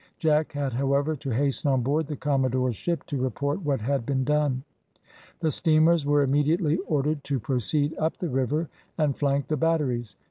Jack 0.17 0.53
had, 0.53 0.73
however, 0.73 1.15
to 1.17 1.29
hasten 1.29 1.69
on 1.71 1.83
board 1.83 2.07
the 2.07 2.15
commodore's 2.15 2.75
ship, 2.75 3.05
to 3.05 3.21
report 3.21 3.61
what 3.61 3.79
had 3.81 4.03
been 4.03 4.23
done. 4.23 4.63
The 5.41 5.51
steamers 5.51 6.07
were 6.07 6.23
immediately 6.23 6.77
ordered 6.87 7.23
to 7.25 7.39
proceed 7.39 7.93
up 7.99 8.17
the 8.17 8.27
river 8.29 8.67
and 8.97 9.15
flank 9.15 9.47
the 9.47 9.57
batteries. 9.57 10.15